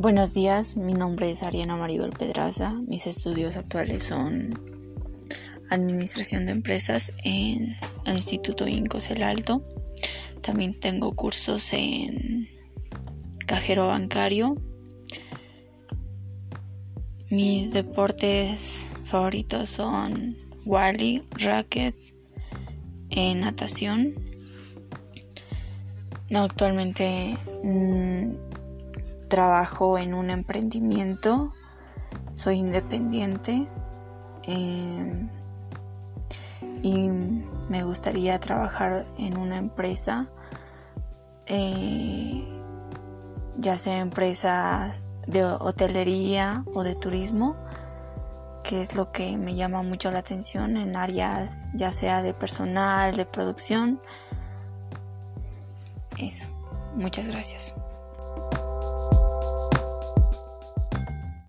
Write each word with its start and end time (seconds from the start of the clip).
Buenos 0.00 0.32
días, 0.32 0.76
mi 0.76 0.94
nombre 0.94 1.28
es 1.28 1.42
Ariana 1.42 1.74
Maribel 1.74 2.12
Pedraza. 2.12 2.72
Mis 2.86 3.08
estudios 3.08 3.56
actuales 3.56 4.04
son 4.04 4.56
Administración 5.70 6.46
de 6.46 6.52
Empresas 6.52 7.12
en 7.24 7.74
el 8.04 8.16
Instituto 8.16 8.68
Incos 8.68 9.10
El 9.10 9.24
Alto. 9.24 9.64
También 10.40 10.78
tengo 10.78 11.16
cursos 11.16 11.72
en 11.72 12.48
Cajero 13.44 13.88
Bancario. 13.88 14.54
Mis 17.28 17.72
deportes 17.72 18.86
favoritos 19.04 19.68
son 19.68 20.36
Wally, 20.64 21.24
Racket, 21.32 21.96
natación. 23.10 24.14
No, 26.30 26.44
actualmente 26.44 27.36
mm, 27.64 28.47
trabajo 29.28 29.98
en 29.98 30.14
un 30.14 30.30
emprendimiento, 30.30 31.52
soy 32.32 32.56
independiente 32.56 33.68
em, 34.44 35.28
y 36.82 37.08
me 37.68 37.82
gustaría 37.84 38.38
trabajar 38.38 39.06
en 39.18 39.36
una 39.36 39.58
empresa, 39.58 40.28
eh, 41.46 42.44
ya 43.56 43.76
sea 43.78 43.98
empresa 43.98 44.92
de 45.26 45.44
hotelería 45.44 46.64
o 46.72 46.82
de 46.82 46.94
turismo, 46.94 47.56
que 48.64 48.80
es 48.80 48.94
lo 48.94 49.12
que 49.12 49.36
me 49.36 49.54
llama 49.54 49.82
mucho 49.82 50.10
la 50.10 50.18
atención 50.18 50.76
en 50.76 50.96
áreas 50.96 51.66
ya 51.74 51.92
sea 51.92 52.22
de 52.22 52.34
personal, 52.34 53.14
de 53.14 53.24
producción. 53.24 54.00
Eso. 56.18 56.46
Muchas 56.94 57.26
gracias. 57.26 57.72